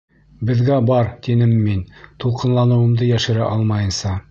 [0.49, 1.85] Беҙгә бар.— тинем мин,
[2.25, 4.19] тулҡынланыуымды йәшерә алмайынса.